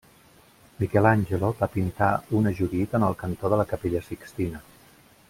Michelangelo 0.79 1.51
va 1.59 1.69
pintar 1.75 2.07
una 2.41 2.53
Judit 2.61 2.97
en 3.01 3.07
el 3.11 3.19
cantó 3.23 3.55
de 3.55 3.63
la 3.63 3.71
capella 3.75 4.03
Sixtina. 4.09 4.65